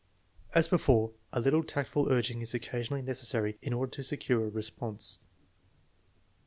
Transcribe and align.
As 0.55 0.67
before, 0.67 1.11
a 1.31 1.39
little 1.39 1.63
tactful 1.63 2.11
urging 2.11 2.41
is 2.41 2.55
occasionally 2.55 3.03
neces 3.03 3.25
sary 3.25 3.59
in 3.61 3.71
order 3.71 3.91
to 3.91 4.01
secure 4.01 4.43
a 4.45 4.49
response. 4.49 5.19